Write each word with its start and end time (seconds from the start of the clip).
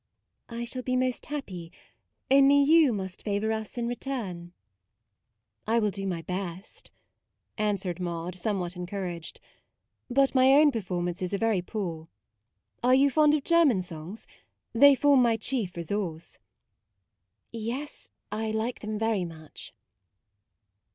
u 0.49 0.57
I 0.57 0.65
shall 0.65 0.81
be 0.81 0.95
most 0.95 1.27
happy, 1.27 1.71
only 2.31 2.59
you 2.59 2.91
must 2.91 3.21
favour 3.21 3.51
us 3.51 3.77
in 3.77 3.87
return." 3.87 4.47
58 4.47 4.47
MAUDE" 4.47 4.53
I 5.67 5.77
will 5.79 5.91
do 5.91 6.07
my 6.07 6.21
best,'* 6.23 6.89
answered 7.55 7.99
Maude 7.99 8.33
somewhat 8.33 8.75
encouraged; 8.75 9.39
u 10.09 10.15
but 10.15 10.33
my 10.33 10.53
own 10.53 10.71
performances 10.71 11.35
are 11.35 11.37
very 11.37 11.61
poor. 11.61 12.07
Are 12.81 12.95
you 12.95 13.11
fond 13.11 13.35
of 13.35 13.43
German 13.43 13.83
songs? 13.83 14.25
they 14.73 14.95
form 14.95 15.21
my 15.21 15.37
chief 15.37 15.77
resource."" 15.77 16.39
Yes, 17.51 18.09
I 18.31 18.49
like 18.49 18.79
them 18.79 18.97
much." 19.27 19.71